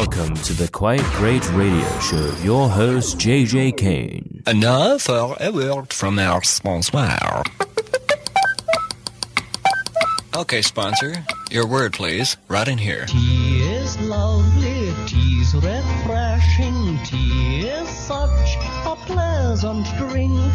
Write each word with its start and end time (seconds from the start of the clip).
welcome 0.00 0.34
to 0.34 0.54
the 0.54 0.66
Quite 0.68 1.04
Great 1.20 1.46
Radio 1.52 1.86
Show. 2.00 2.34
Your 2.42 2.70
host, 2.70 3.18
JJ 3.18 3.76
Kane. 3.76 4.42
And 4.46 4.58
now 4.58 4.96
for 4.96 5.36
a 5.38 5.52
word 5.52 5.92
from 5.92 6.18
our 6.18 6.42
sponsor. 6.42 7.42
Okay, 10.34 10.62
sponsor, 10.62 11.22
your 11.50 11.66
word, 11.66 11.92
please. 11.92 12.38
Right 12.48 12.66
in 12.66 12.78
here. 12.78 13.04
Tea 13.04 13.60
is 13.60 14.00
lovely, 14.00 14.90
tea's 15.06 15.54
refreshing, 15.54 16.98
tea 17.04 17.68
is 17.68 17.86
such 17.90 18.56
a 18.86 18.96
pleasant 19.04 19.86
drink. 19.98 20.54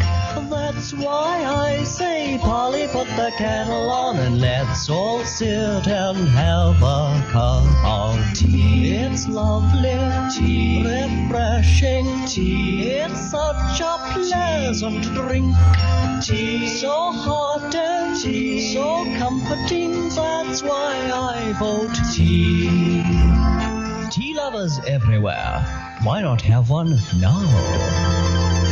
That's 0.76 0.92
why 0.92 1.42
I 1.42 1.84
say, 1.84 2.36
Polly, 2.38 2.86
put 2.88 3.06
the 3.16 3.32
kettle 3.38 3.88
on 3.90 4.18
and 4.18 4.38
let's 4.38 4.90
all 4.90 5.24
sit 5.24 5.48
and 5.88 6.28
have 6.28 6.76
a 6.82 7.24
cup 7.32 7.64
of 7.82 8.34
tea. 8.34 8.90
It's 8.90 9.26
lovely, 9.26 9.98
tea, 10.36 10.84
refreshing, 10.84 12.26
tea. 12.26 12.90
It's 12.90 13.30
such 13.30 13.80
a 13.80 13.96
pleasant 14.12 15.02
drink. 15.14 15.56
Tea, 16.22 16.68
so 16.68 17.10
hot 17.10 17.74
and 17.74 18.20
tea, 18.20 18.74
so 18.74 19.06
comforting. 19.16 20.10
That's 20.10 20.62
why 20.62 21.10
I 21.10 21.54
vote 21.58 21.96
tea. 22.14 23.02
Tea 24.10 24.34
lovers 24.34 24.78
everywhere. 24.86 25.64
Why 26.02 26.20
not 26.20 26.42
have 26.42 26.68
one 26.68 27.00
now? 27.16 28.65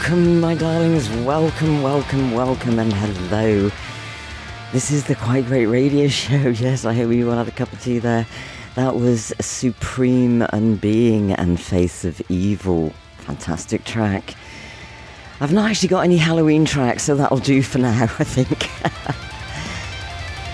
Welcome, 0.00 0.40
my 0.40 0.54
darlings. 0.54 1.10
Welcome, 1.10 1.82
welcome, 1.82 2.32
welcome, 2.32 2.78
and 2.78 2.90
hello. 2.90 3.70
This 4.72 4.90
is 4.90 5.04
the 5.04 5.14
Quite 5.14 5.44
Great 5.44 5.66
Radio 5.66 6.08
Show. 6.22 6.48
Yes, 6.48 6.86
I 6.86 6.94
hope 6.94 7.12
you 7.12 7.30
all 7.30 7.36
had 7.36 7.48
a 7.48 7.50
cup 7.50 7.70
of 7.70 7.82
tea 7.82 7.98
there. 7.98 8.26
That 8.76 8.96
was 8.96 9.34
Supreme 9.40 10.40
Unbeing 10.54 11.34
and 11.36 11.60
Face 11.60 12.06
of 12.06 12.18
Evil. 12.30 12.94
Fantastic 13.18 13.84
track. 13.84 14.34
I've 15.38 15.52
not 15.52 15.70
actually 15.70 15.90
got 15.90 16.00
any 16.04 16.16
Halloween 16.16 16.64
tracks, 16.64 17.02
so 17.02 17.14
that'll 17.14 17.36
do 17.36 17.60
for 17.60 17.76
now, 17.76 18.04
I 18.18 18.24
think. 18.24 18.70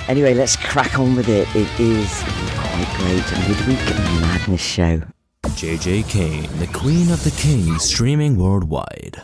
anyway, 0.09 0.35
let's 0.35 0.57
crack 0.57 0.99
on 0.99 1.15
with 1.15 1.29
it. 1.29 1.47
It 1.55 1.69
is 1.79 2.25
Quite 2.57 2.93
Great 2.97 3.49
Midweek 3.49 3.97
Madness 4.23 4.61
Show. 4.61 5.03
JJ 5.45 6.09
Kane, 6.09 6.51
the 6.59 6.67
Queen 6.67 7.13
of 7.13 7.23
the 7.23 7.31
Kings, 7.41 7.85
streaming 7.85 8.37
worldwide. 8.37 9.23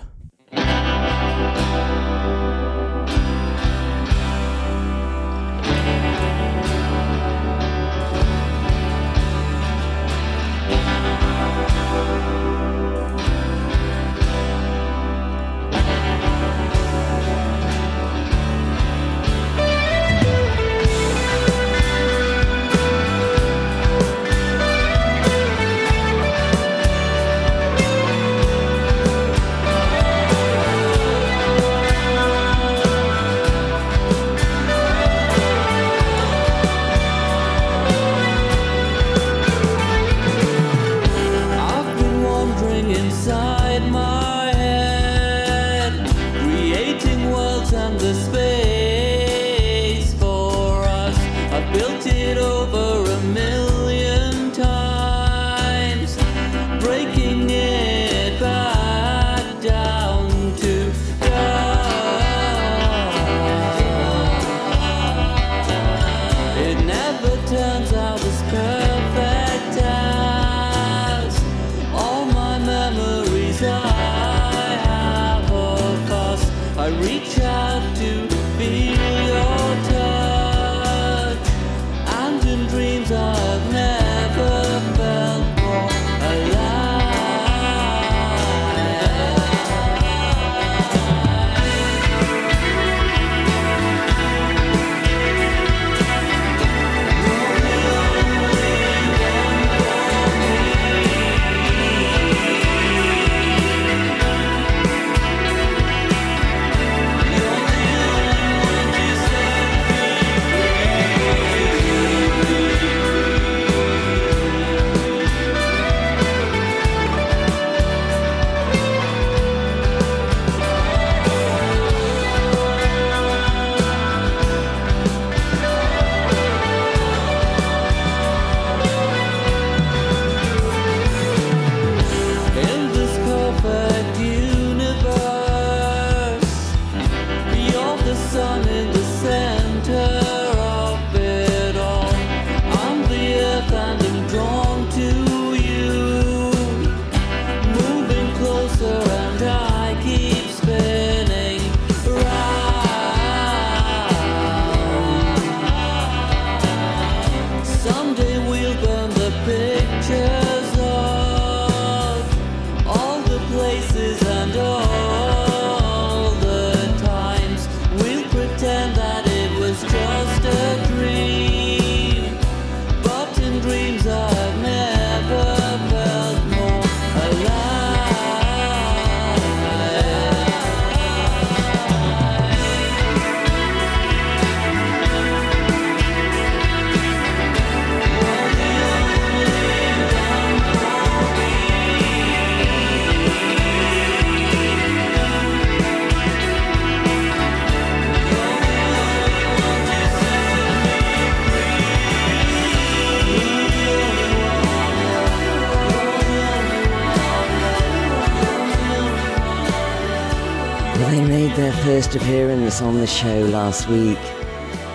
Their 211.63 211.73
first 211.85 212.17
appearance 212.17 212.83
on 212.83 212.99
the 212.99 213.07
show 213.07 213.43
last 213.43 213.89
week. 213.89 214.19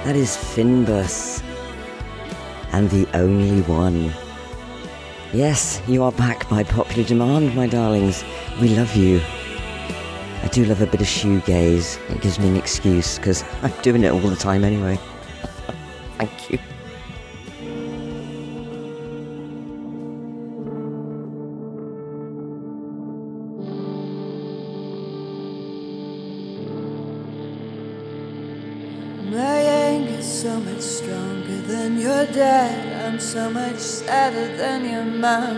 That 0.03 0.17
is 0.17 0.35
Fynbos. 0.35 1.41
And 2.73 2.89
the 2.89 3.07
only 3.13 3.61
one. 3.61 4.11
Yes, 5.31 5.81
you 5.87 6.03
are 6.03 6.11
back 6.11 6.49
by 6.49 6.63
popular 6.63 7.07
demand, 7.07 7.55
my 7.55 7.67
darlings. 7.67 8.25
We 8.59 8.75
love 8.75 8.93
you. 8.97 9.21
I 10.43 10.49
do 10.51 10.65
love 10.65 10.81
a 10.81 10.87
bit 10.87 10.99
of 10.99 11.07
shoegaze. 11.07 11.97
It 12.11 12.19
gives 12.19 12.37
me 12.37 12.49
an 12.49 12.57
excuse 12.57 13.15
because 13.15 13.45
I'm 13.61 13.71
doing 13.81 14.03
it 14.03 14.11
all 14.11 14.19
the 14.19 14.35
time 14.35 14.65
anyway. 14.65 14.99
Thank 16.17 16.51
you. 16.51 16.59
Mom. 35.17 35.57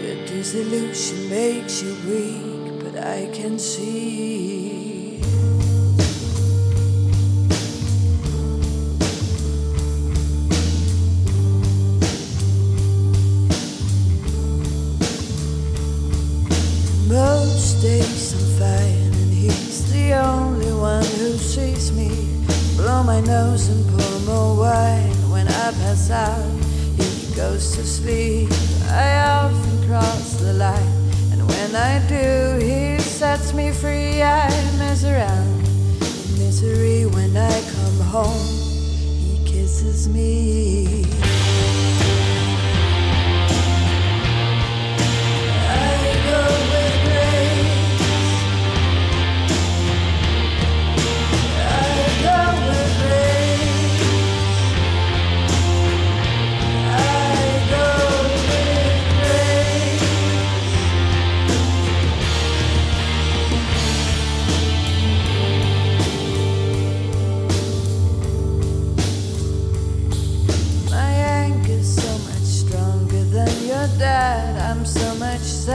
Your 0.00 0.26
disillusion 0.26 1.30
makes 1.30 1.82
you 1.82 1.94
weak, 2.06 2.84
but 2.84 3.02
I 3.02 3.28
can 3.32 3.58
see. 3.58 4.93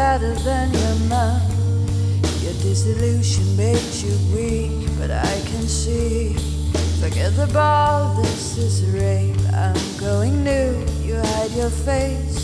Sadder 0.09 0.33
than 0.41 0.73
your 0.73 0.95
mom. 1.07 1.39
Your 2.41 2.57
disillusion 2.65 3.45
makes 3.55 4.01
you 4.01 4.13
weak, 4.33 4.89
but 4.97 5.11
I 5.11 5.35
can 5.49 5.67
see. 5.67 6.33
Forget 6.99 7.35
the 7.35 7.45
ball, 7.53 8.15
this 8.15 8.57
is 8.57 8.89
rape. 8.89 9.37
I'm 9.53 9.77
going 9.99 10.43
new, 10.43 10.71
you 11.05 11.15
hide 11.33 11.51
your 11.51 11.69
face. 11.69 12.39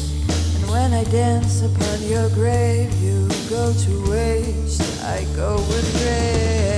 And 0.58 0.70
when 0.70 0.94
I 0.94 1.06
dance 1.06 1.64
upon 1.64 1.98
your 2.04 2.30
grave, 2.42 2.94
you 3.02 3.28
go 3.50 3.74
to 3.86 4.12
waste. 4.12 4.84
I 5.04 5.26
go 5.36 5.56
with 5.56 5.88
grace. 5.98 6.75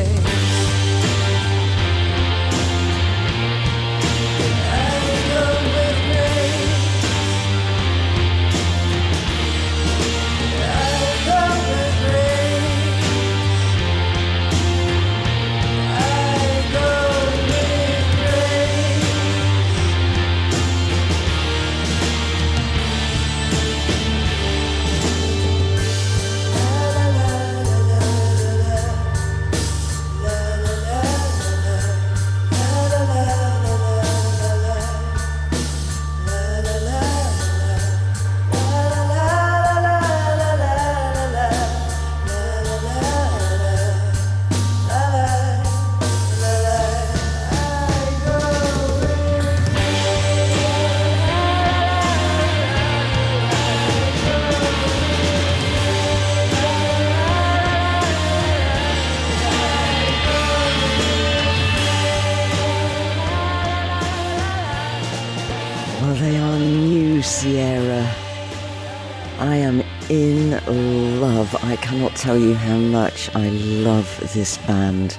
cannot 71.88 72.14
tell 72.18 72.38
you 72.38 72.54
how 72.54 72.76
much 72.76 73.34
I 73.34 73.48
love 73.48 74.20
this 74.34 74.58
band. 74.68 75.18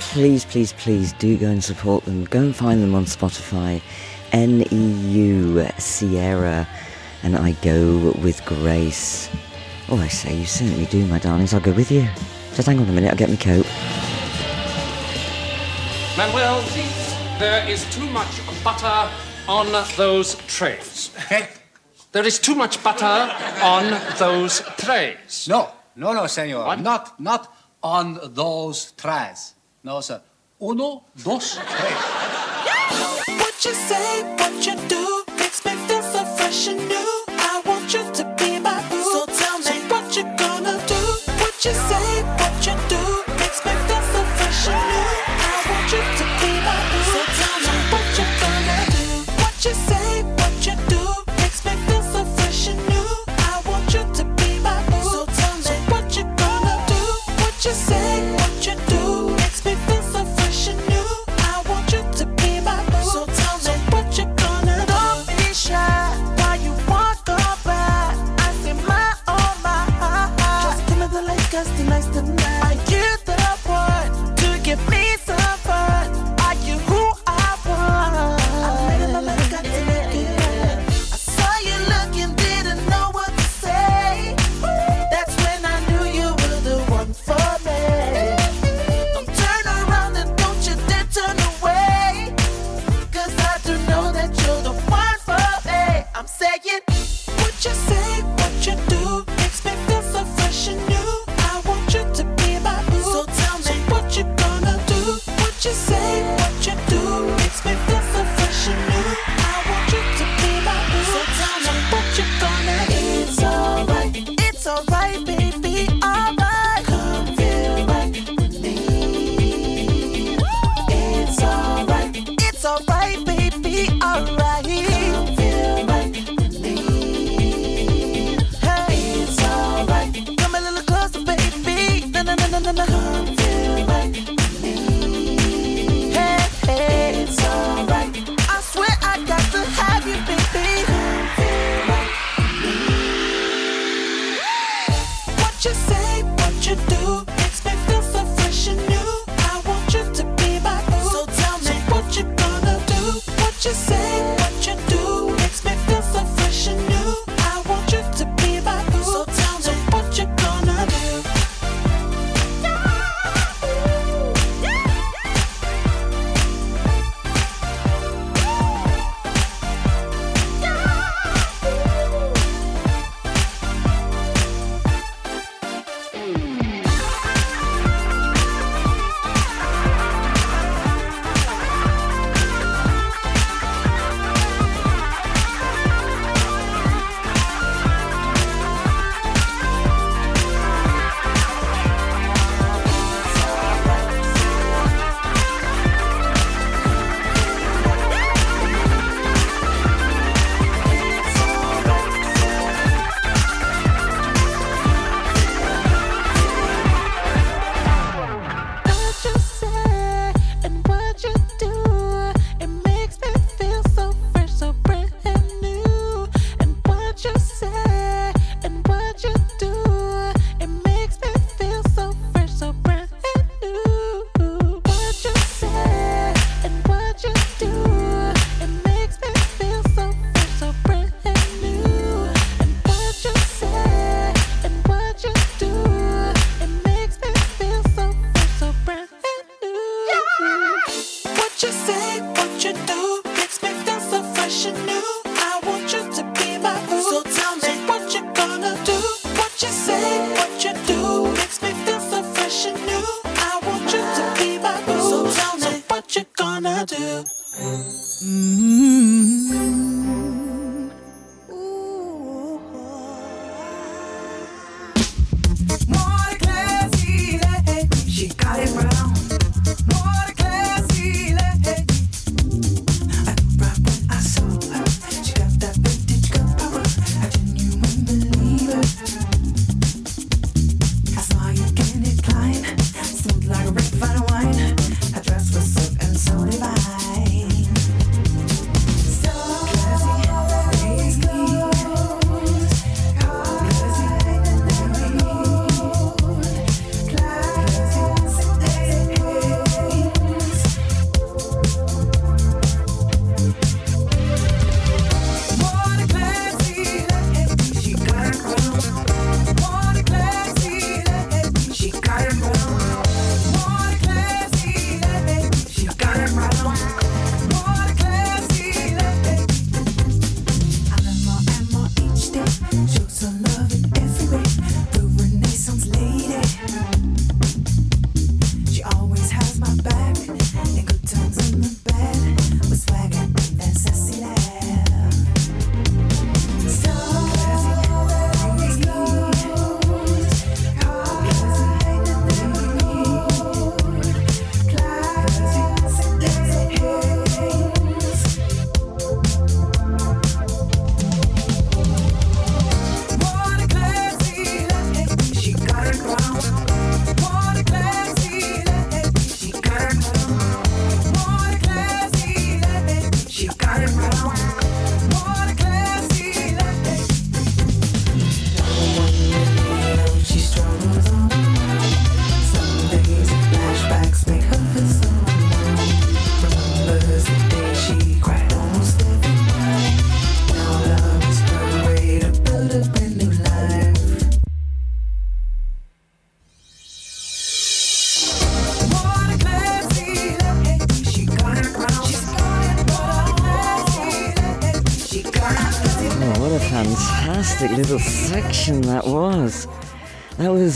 Please, 0.00 0.44
please, 0.44 0.72
please 0.72 1.12
do 1.12 1.38
go 1.38 1.46
and 1.46 1.62
support 1.62 2.04
them. 2.04 2.24
Go 2.24 2.40
and 2.40 2.56
find 2.56 2.82
them 2.82 2.92
on 2.96 3.04
Spotify. 3.04 3.80
NEU 4.32 5.64
Sierra 5.78 6.66
and 7.22 7.36
I 7.36 7.52
go 7.62 8.12
with 8.20 8.44
grace. 8.44 9.30
Oh, 9.90 9.96
I 9.96 10.08
say, 10.08 10.34
you 10.34 10.44
certainly 10.44 10.86
do, 10.86 11.06
my 11.06 11.20
darlings. 11.20 11.54
I'll 11.54 11.60
go 11.60 11.72
with 11.72 11.92
you. 11.92 12.08
Just 12.54 12.66
hang 12.66 12.80
on 12.80 12.88
a 12.88 12.92
minute, 12.92 13.08
I'll 13.08 13.16
get 13.16 13.30
my 13.30 13.36
coat. 13.36 13.66
Manuel, 16.16 16.62
there 17.38 17.68
is 17.68 17.88
too 17.94 18.06
much 18.06 18.40
butter 18.64 19.08
on 19.46 19.68
those 19.96 20.34
trays. 20.48 21.12
there 22.10 22.26
is 22.26 22.40
too 22.40 22.56
much 22.56 22.82
butter 22.82 23.32
on 23.62 24.00
those 24.18 24.62
trays. 24.78 25.46
No. 25.48 25.70
No, 25.96 26.12
no, 26.12 26.26
senor. 26.26 26.64
What? 26.64 26.80
Not, 26.80 27.20
not 27.20 27.54
on 27.82 28.18
those 28.34 28.92
tries. 28.92 29.54
No, 29.84 30.00
sir. 30.00 30.20
Uno, 30.60 31.04
dos, 31.22 31.56
tres. 31.56 31.98
What 33.38 33.64
you 33.64 33.74
say? 33.74 34.22
What 34.36 34.66
you 34.66 34.71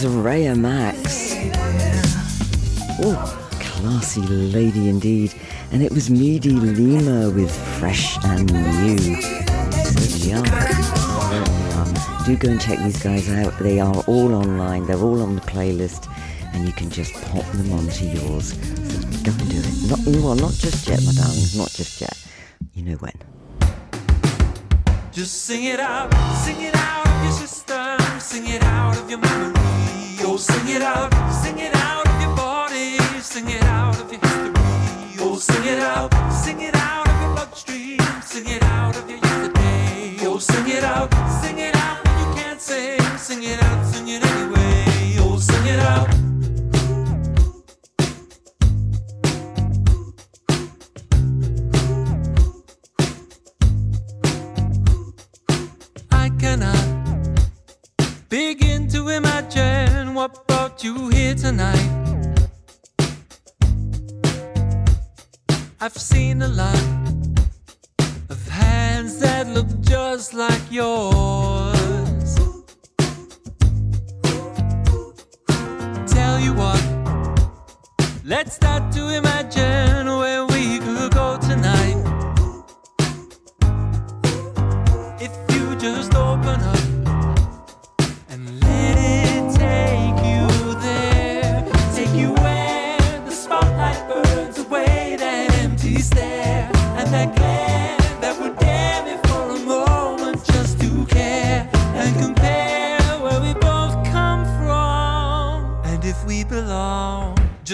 was 0.04 0.14
Raya 0.14 0.58
Max. 0.58 1.34
Oh, 3.00 3.48
classy 3.60 4.20
lady 4.20 4.88
indeed. 4.88 5.34
And 5.72 5.82
it 5.82 5.90
was 5.90 6.10
Medy 6.10 6.50
Lema 6.50 7.34
with 7.34 7.50
Fresh 7.78 8.18
and 8.24 8.52
New. 8.52 8.98
Do 12.26 12.36
go 12.36 12.50
and 12.50 12.60
check 12.60 12.78
these 12.80 13.02
guys 13.02 13.30
out. 13.30 13.58
They 13.58 13.80
are 13.80 14.02
all 14.06 14.34
online. 14.34 14.86
They're 14.86 14.98
all 14.98 15.22
on 15.22 15.34
the 15.36 15.40
playlist. 15.42 16.12
And 16.52 16.66
you 16.66 16.72
can 16.72 16.90
just 16.90 17.14
pop 17.14 17.44
them 17.52 17.72
onto 17.72 18.04
yours. 18.04 18.52
So 18.52 19.00
go 19.22 19.32
and 19.32 19.50
do 19.50 19.58
it. 19.58 19.88
Not, 19.88 20.00
well, 20.22 20.34
not 20.34 20.52
just 20.52 20.86
yet, 20.88 21.02
my 21.04 21.12
darlings. 21.12 21.56
Not 21.56 21.70
just 21.70 22.00
yet. 22.02 22.16
You 22.74 22.82
know 22.84 22.96
when. 22.96 23.14
Just 25.12 25.44
sing 25.44 25.64
it 25.64 25.80
out, 25.80 26.12
sing 26.44 26.60
it 26.60 26.74
out 26.74 27.06
of 27.06 27.22
your 27.24 27.32
system, 27.32 27.98
sing 28.20 28.46
it 28.48 28.62
out 28.62 28.98
of 28.98 29.08
your 29.08 29.18
memory. 29.18 29.65
Oh, 30.28 30.36
sing 30.36 30.68
it 30.68 30.82
out, 30.82 31.14
sing 31.32 31.58
it 31.60 31.74
out 31.76 32.04
of 32.04 32.20
your 32.20 32.34
body, 32.34 32.98
sing 33.20 33.48
it 33.48 33.62
out 33.62 33.98
of 34.00 34.10
your 34.10 34.20
history. 34.20 34.52
Oh, 35.20 35.36
sing 35.36 35.64
it 35.64 35.78
out, 35.78 36.12
sing 36.32 36.60
it 36.60 36.74
out 36.74 37.08
of 37.08 37.20
your 37.22 37.32
bloodstream, 37.34 38.00
sing 38.22 38.48
it 38.48 38.62
out 38.64 38.96
of 38.96 39.08
your 39.08 39.18
yesterday. 39.18 40.16
Oh, 40.22 40.38
sing 40.38 40.68
it 40.68 40.82
out, 40.82 41.14
sing 41.40 41.58
it 41.58 41.76
out 41.76 42.04
you 42.18 42.34
can't 42.34 42.60
sing, 42.60 43.00
sing 43.16 43.42
it 43.44 43.62
out, 43.62 43.86
sing 43.86 44.08
it 44.08 44.24
anyway. 44.24 45.16
Oh, 45.20 45.38
sing 45.38 45.66
it 45.66 45.78
out. 45.78 46.10
I 56.10 56.30
cannot 56.40 56.84
begin 58.28 58.88
to 58.88 59.08
imagine 59.08 59.75
what 60.26 60.46
brought 60.48 60.82
you 60.82 61.08
here 61.10 61.34
tonight. 61.34 61.88
I've 65.80 65.96
seen 65.96 66.42
a 66.42 66.48
lot 66.48 66.82
of 68.28 68.48
hands 68.48 69.20
that 69.20 69.46
look 69.46 69.68
just 69.82 70.34
like 70.34 70.64
yours. 70.68 72.34
Tell 76.16 76.40
you 76.40 76.54
what, 76.54 76.82
let's 78.24 78.56
start 78.56 78.92
to 78.94 79.02
imagine 79.20 80.06
where 80.06 80.44
we 80.46 80.80
could 80.80 81.12
go 81.12 81.38
tonight. 81.38 82.02
If 85.20 85.32
you 85.54 85.76
just 85.76 86.14
open 86.14 86.60
up 86.62 86.75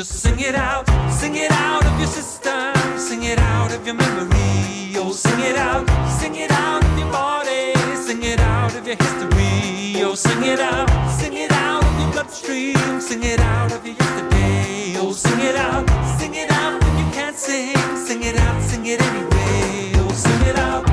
Just 0.02 0.14
sing 0.14 0.40
it 0.40 0.56
out, 0.56 0.84
sing 1.12 1.36
it 1.36 1.52
out 1.52 1.84
of 1.86 1.96
your 1.96 2.08
system, 2.08 2.74
sing 2.98 3.22
it 3.22 3.38
out 3.38 3.70
of 3.70 3.86
your 3.86 3.94
memory. 3.94 4.96
Oh, 4.96 5.12
sing 5.12 5.38
it 5.38 5.54
out, 5.54 5.86
sing 6.18 6.34
it 6.34 6.50
out 6.50 6.84
of 6.84 6.98
your 6.98 7.08
body, 7.12 7.72
sing 7.94 8.20
it 8.24 8.40
out 8.40 8.74
of 8.74 8.84
your 8.84 8.96
history. 8.96 10.02
Oh, 10.02 10.16
sing 10.16 10.42
it 10.42 10.58
out, 10.58 10.90
sing 11.20 11.34
it 11.34 11.52
out 11.52 11.84
of 11.84 12.00
your 12.00 12.10
bloodstream, 12.10 13.00
sing 13.00 13.22
it 13.22 13.38
out 13.38 13.70
of 13.70 13.86
your 13.86 13.94
yesterday. 13.94 14.96
Oh, 14.96 15.12
sing 15.12 15.38
it 15.38 15.54
out, 15.54 15.88
sing 16.18 16.34
it 16.34 16.50
out 16.50 16.82
when 16.82 16.98
you 16.98 17.12
can't 17.12 17.36
sing, 17.36 17.76
sing 17.94 18.24
it 18.24 18.34
out, 18.34 18.60
sing 18.60 18.84
it 18.84 19.00
anyway. 19.00 19.92
Oh, 20.02 20.10
sing 20.10 20.42
it 20.48 20.58
out. 20.58 20.84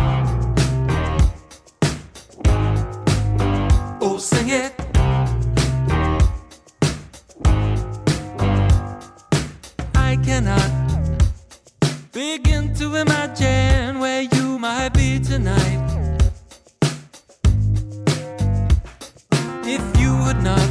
Oh, 4.04 4.18
sing 4.20 4.50
it. 4.50 4.79
Tonight. 15.30 15.90
If 19.64 19.84
you 20.02 20.12
would 20.24 20.42
not 20.42 20.70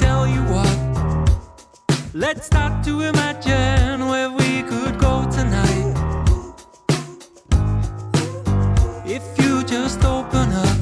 tell 0.00 0.26
you 0.26 0.40
what, 0.54 0.74
let's 2.14 2.46
start 2.46 2.82
to 2.84 3.02
imagine 3.02 4.08
where 4.08 4.30
we 4.30 4.62
could 4.62 4.98
go 4.98 5.30
tonight. 5.30 5.94
If 9.04 9.24
you 9.38 9.62
just 9.64 10.02
open 10.02 10.50
up 10.52 10.78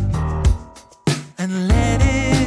and 1.38 1.66
let 1.66 2.00
it 2.02 2.43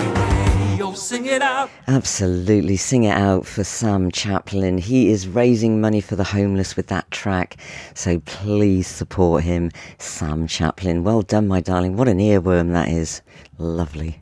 anyway. 0.00 0.44
Oh, 0.78 0.92
sing 0.94 1.26
it 1.26 1.42
out. 1.42 1.70
Absolutely. 1.88 2.76
Sing 2.76 3.04
it 3.04 3.16
out 3.16 3.46
for 3.46 3.64
Sam 3.64 4.10
Chaplin. 4.10 4.78
He 4.78 5.10
is 5.10 5.26
raising 5.26 5.80
money 5.80 6.00
for 6.00 6.16
the 6.16 6.24
homeless 6.24 6.76
with 6.76 6.86
that 6.88 7.10
track. 7.10 7.56
So 7.94 8.20
please 8.20 8.86
support 8.86 9.42
him, 9.42 9.70
Sam 9.98 10.46
Chaplin. 10.46 11.02
Well 11.02 11.22
done, 11.22 11.48
my 11.48 11.60
darling. 11.60 11.96
What 11.96 12.08
an 12.08 12.18
earworm 12.18 12.72
that 12.72 12.88
is. 12.88 13.22
Lovely. 13.58 14.20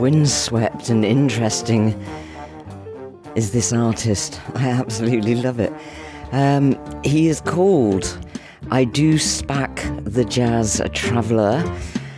Windswept 0.00 0.88
and 0.88 1.04
interesting 1.04 1.94
is 3.34 3.52
this 3.52 3.72
artist. 3.72 4.40
I 4.54 4.68
absolutely 4.70 5.34
love 5.34 5.60
it. 5.60 5.72
Um, 6.32 6.78
he 7.04 7.28
is 7.28 7.40
called 7.40 8.18
Ido 8.72 9.16
Spak 9.18 10.04
the 10.04 10.24
Jazz 10.24 10.80
Traveller, 10.92 11.62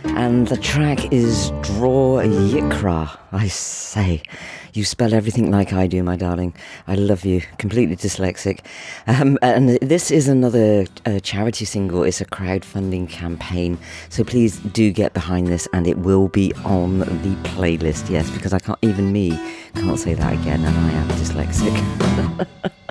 And 0.05 0.47
the 0.47 0.57
track 0.57 1.11
is 1.11 1.51
Dror 1.61 2.21
Yikra. 2.23 3.17
I 3.31 3.47
say, 3.47 4.23
you 4.73 4.85
spell 4.85 5.13
everything 5.13 5.51
like 5.51 5.73
I 5.73 5.87
do, 5.87 6.03
my 6.03 6.15
darling. 6.15 6.53
I 6.87 6.95
love 6.95 7.25
you. 7.25 7.41
Completely 7.57 7.95
dyslexic. 7.95 8.59
Um, 9.07 9.37
and 9.41 9.69
this 9.81 10.09
is 10.09 10.27
another 10.27 10.87
uh, 11.05 11.19
charity 11.19 11.65
single. 11.65 12.03
It's 12.03 12.21
a 12.21 12.25
crowdfunding 12.25 13.09
campaign. 13.09 13.77
So 14.09 14.23
please 14.23 14.57
do 14.59 14.91
get 14.91 15.13
behind 15.13 15.47
this, 15.47 15.67
and 15.73 15.85
it 15.87 15.99
will 15.99 16.27
be 16.27 16.53
on 16.65 16.99
the 16.99 17.35
playlist. 17.43 18.09
Yes, 18.09 18.29
because 18.31 18.53
I 18.53 18.59
can't 18.59 18.79
even 18.81 19.11
me 19.11 19.39
can't 19.75 19.99
say 19.99 20.13
that 20.13 20.33
again, 20.33 20.63
and 20.63 20.77
I 20.77 20.91
am 20.91 21.07
dyslexic. 21.09 22.71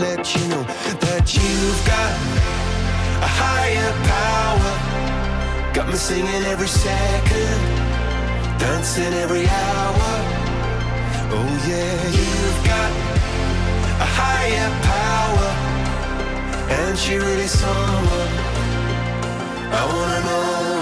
let 0.00 0.34
you 0.34 0.48
know 0.48 0.62
that 1.04 1.34
you've 1.34 1.82
got 1.86 2.12
a 3.22 3.30
higher 3.42 3.92
power. 4.12 4.72
Got 5.74 5.88
me 5.88 5.94
singing 5.94 6.44
every 6.52 6.68
second, 6.68 7.60
dancing 8.58 9.12
every 9.24 9.46
hour. 9.46 10.10
Oh 11.34 11.52
yeah, 11.68 11.98
you've 12.18 12.60
got 12.64 12.90
a 14.00 14.08
higher 14.20 14.70
power, 14.92 15.50
and 16.78 16.98
she 16.98 17.16
really 17.16 17.46
someone 17.46 18.32
I 19.74 19.82
wanna 19.86 20.20
know. 20.26 20.81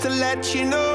to 0.00 0.08
let 0.08 0.54
you 0.54 0.64
know 0.64 0.89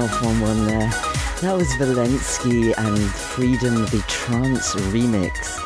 off 0.00 0.22
on 0.24 0.40
one 0.40 0.66
there. 0.66 0.88
That 1.40 1.54
was 1.56 1.68
Velinsky 1.74 2.74
and 2.76 2.98
Freedom, 2.98 3.74
the 3.86 4.04
trance 4.08 4.74
remix, 4.92 5.58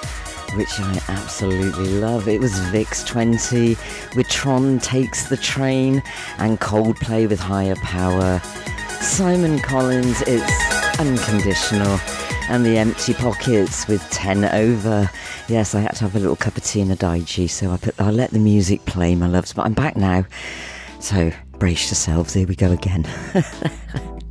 which 0.57 0.78
I 0.78 1.01
absolutely 1.09 1.89
love. 1.99 2.28
It 2.28 2.41
was 2.41 2.59
VIX 2.70 3.05
20 3.05 3.76
with 4.16 4.28
Tron 4.28 4.78
Takes 4.78 5.28
the 5.28 5.37
Train 5.37 6.03
and 6.39 6.61
Coldplay 6.61 7.28
with 7.28 7.41
Higher 7.41 7.76
Power. 7.76 8.41
Simon 9.01 9.59
Collins, 9.59 10.22
it's 10.26 10.99
unconditional. 10.99 11.99
And 12.49 12.66
the 12.66 12.76
Empty 12.78 13.14
Pockets 13.14 13.89
with 13.89 14.03
10 14.11 14.45
over. 14.45 15.11
Yes, 15.49 15.74
I 15.74 15.80
had 15.80 15.95
to 15.97 16.05
have 16.05 16.16
a 16.16 16.18
little 16.18 16.37
cup 16.37 16.57
of 16.57 16.64
tea 16.64 16.80
and 16.83 16.93
a 16.93 16.97
daiji, 16.97 17.49
so 17.49 17.70
I, 17.70 17.76
put, 17.76 18.01
I 18.01 18.11
let 18.11 18.30
the 18.30 18.39
music 18.39 18.85
play, 18.85 19.14
my 19.14 19.26
loves. 19.26 19.53
But 19.53 19.66
I'm 19.66 19.74
back 19.74 19.97
now. 19.97 20.24
So 21.01 21.33
brace 21.59 21.89
yourselves, 21.89 22.35
here 22.35 22.47
we 22.47 22.57
go 22.57 22.72
again. 22.72 23.07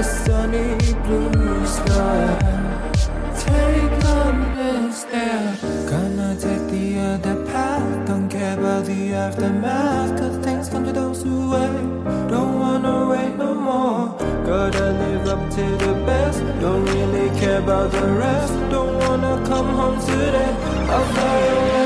the 0.00 0.04
sunny 0.04 0.94
blue 1.04 1.66
sky. 1.66 2.24
Take 3.36 4.04
a 4.16 4.32
miss 4.56 5.04
there. 5.04 5.54
Gonna 5.90 6.34
take 6.40 6.66
the 6.74 6.86
other 7.10 7.36
path. 7.50 8.06
Don't 8.06 8.26
care 8.30 8.58
about 8.58 8.86
the 8.86 9.12
aftermath. 9.12 10.18
Cause 10.18 10.36
things 10.44 10.70
come 10.70 10.86
to 10.86 10.92
those 10.92 11.22
who 11.22 11.50
wait. 11.50 11.84
Don't 12.32 12.58
wanna 12.64 12.96
wait 13.10 13.36
no 13.36 13.52
more. 13.54 14.16
Gotta 14.46 14.86
live 15.02 15.26
up 15.34 15.42
to 15.56 15.64
the 15.84 15.94
best. 16.08 16.38
Don't 16.62 16.86
really 16.94 17.28
care 17.38 17.58
about 17.58 17.92
the 17.92 18.06
rest. 18.24 18.54
Don't 18.70 18.94
wanna 19.02 19.34
come 19.50 19.68
home 19.80 20.00
today. 20.00 20.52
I'll 20.94 21.04
fly 21.12 21.38
away. 21.58 21.79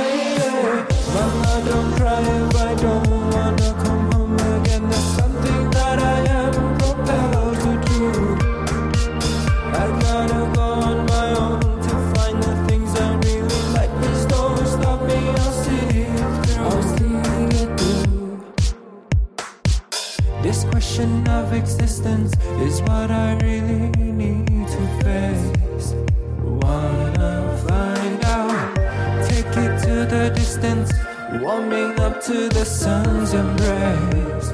to 32.26 32.48
the 32.48 32.64
sun's 32.64 33.34
embrace. 33.34 34.48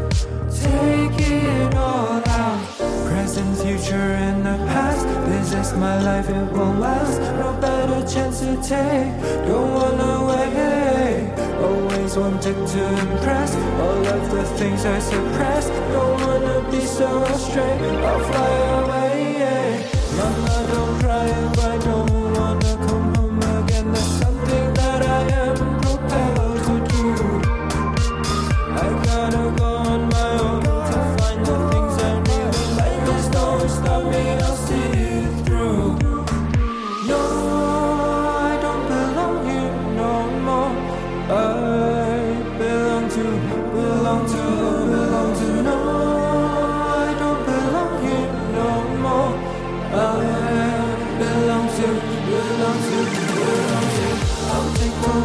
Take 0.60 1.20
it 1.20 1.74
all 1.76 2.20
out. 2.28 2.66
Present, 3.06 3.58
future, 3.58 3.94
and 3.94 4.44
the 4.44 4.56
past. 4.66 5.06
This 5.28 5.52
is 5.52 5.72
my 5.74 6.02
life, 6.02 6.28
it 6.28 6.52
won't 6.52 6.80
last. 6.80 7.20
No 7.38 7.52
better 7.60 8.00
chance 8.12 8.40
to 8.40 8.56
take. 8.56 9.14
Don't 9.46 9.72
wanna 9.72 10.12
wait. 10.30 11.30
Always 11.62 12.16
wanted 12.16 12.58
to 12.74 12.82
impress. 13.06 13.54
All 13.84 14.04
of 14.16 14.30
the 14.32 14.44
things 14.58 14.84
I 14.84 14.98
suppressed. 14.98 15.72
Don't 15.92 16.20
wanna 16.26 16.68
be 16.72 16.80
so 16.80 17.24
straight. 17.46 17.82
I'll 18.10 18.24
fly 18.30 18.52
away. 18.80 19.86
Mama, 20.16 20.56
don't 20.72 20.98
cry 21.00 21.26
if 21.26 21.64
I 21.64 21.78
don't. 21.78 22.09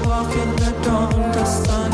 walk 0.05 0.31
in 0.35 0.55
the 0.55 0.71
dawn, 0.83 1.31
the 1.31 1.45
sun. 1.45 1.84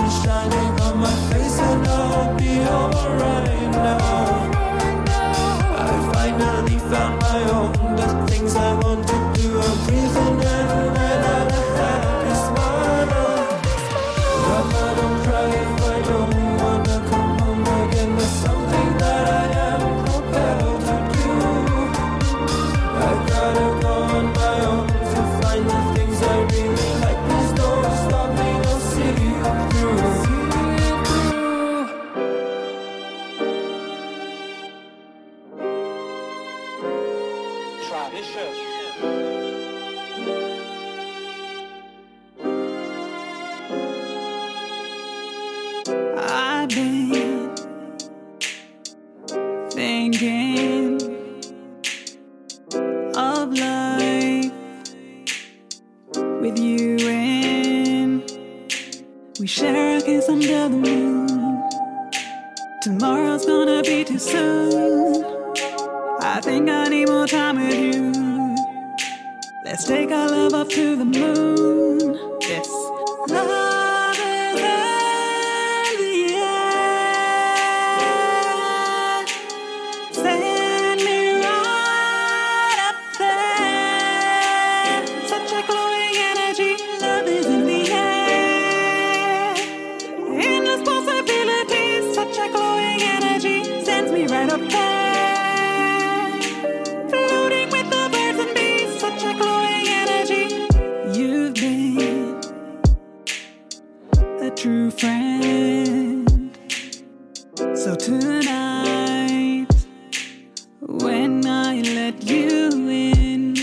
Let 112.12 112.24
you 112.30 112.70
in, 112.90 113.54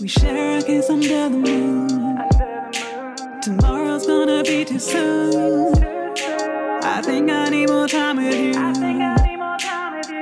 we 0.00 0.08
share 0.08 0.58
a 0.58 0.62
kiss 0.62 0.90
under 0.90 1.28
the 1.28 1.30
moon. 1.30 1.88
Tomorrow's 3.42 4.08
gonna 4.08 4.42
be 4.42 4.64
too 4.64 4.80
soon. 4.80 5.84
I 6.82 7.00
think 7.00 7.30
I 7.30 7.48
need 7.48 7.70
more 7.70 7.86
time 7.86 8.16
with 8.16 8.34
you. 8.34 8.54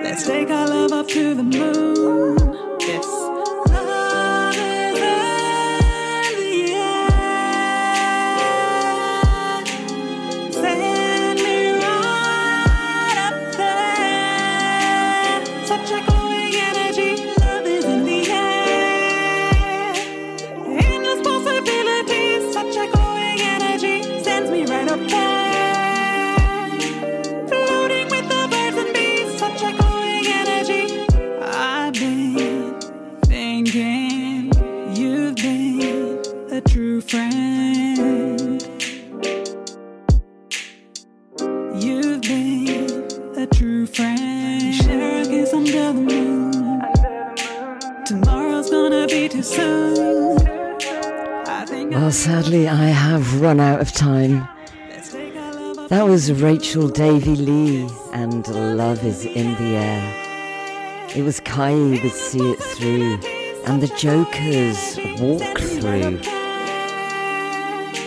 Let's 0.02 0.26
take 0.26 0.50
our 0.50 0.68
love 0.68 0.92
up 0.92 1.08
to 1.08 1.34
the 1.34 1.42
moon. 1.42 2.36
Yes. 2.80 3.33
Run 54.00 54.42
out 54.42 54.44
of 54.44 55.08
time. 55.10 55.88
That 55.88 56.04
was 56.04 56.32
Rachel 56.32 56.88
Davie 56.88 57.36
Lee 57.36 57.88
and 58.12 58.46
Love 58.48 59.04
is 59.04 59.24
in 59.24 59.54
the 59.54 59.76
Air. 59.76 61.10
It 61.16 61.22
was 61.22 61.40
Kai 61.40 61.74
with 61.74 62.14
See 62.14 62.52
It 62.52 62.58
Through 62.58 63.20
and 63.66 63.82
the 63.82 63.88
Jokers 63.96 64.98
Walk 65.20 65.58
Through. 65.58 66.20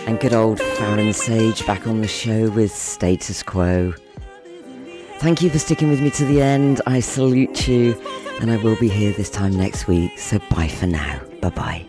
And 0.06 0.18
good 0.20 0.32
old 0.32 0.58
Faran 0.58 1.14
Sage 1.14 1.66
back 1.66 1.86
on 1.86 2.00
the 2.00 2.08
show 2.08 2.50
with 2.50 2.72
Status 2.72 3.42
Quo. 3.42 3.92
Thank 5.18 5.42
you 5.42 5.50
for 5.50 5.58
sticking 5.58 5.90
with 5.90 6.00
me 6.00 6.10
to 6.12 6.24
the 6.24 6.40
end. 6.40 6.80
I 6.86 7.00
salute 7.00 7.66
you, 7.66 8.00
and 8.40 8.50
I 8.50 8.56
will 8.58 8.76
be 8.76 8.88
here 8.88 9.12
this 9.12 9.30
time 9.30 9.56
next 9.56 9.88
week. 9.88 10.16
So 10.18 10.38
bye 10.50 10.68
for 10.68 10.86
now. 10.86 11.20
Bye 11.40 11.50
bye. 11.50 11.87